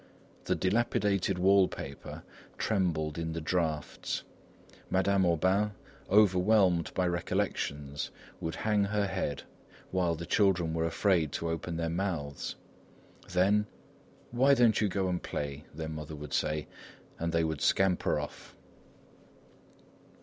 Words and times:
The 0.45 0.55
dilapidated 0.55 1.37
wall 1.37 1.67
paper 1.67 2.23
trembled 2.57 3.19
in 3.19 3.33
the 3.33 3.39
drafts. 3.39 4.23
Madame 4.89 5.23
Aubain, 5.27 5.73
overwhelmed 6.09 6.91
by 6.95 7.05
recollections, 7.05 8.09
would 8.39 8.55
hang 8.65 8.85
her 8.85 9.05
head, 9.05 9.43
while 9.91 10.15
the 10.15 10.25
children 10.25 10.73
were 10.73 10.85
afraid 10.85 11.31
to 11.33 11.51
open 11.51 11.77
their 11.77 11.87
mouths. 11.91 12.55
Then, 13.31 13.67
"Why 14.31 14.55
don't 14.55 14.81
you 14.81 14.87
go 14.87 15.07
and 15.07 15.21
play?" 15.21 15.65
their 15.71 15.87
mother 15.87 16.15
would 16.15 16.33
say; 16.33 16.65
and 17.19 17.31
they 17.31 17.43
would 17.43 17.61
scamper 17.61 18.19
off. 18.19 18.55